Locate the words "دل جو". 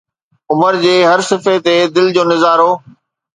1.95-2.23